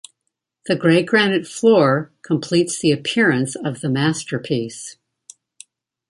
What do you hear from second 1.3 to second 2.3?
floor